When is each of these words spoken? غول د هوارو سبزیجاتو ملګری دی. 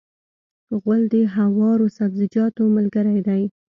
غول 0.81 1.01
د 1.13 1.15
هوارو 1.35 1.87
سبزیجاتو 1.97 2.63
ملګری 2.77 3.19
دی. 3.27 3.41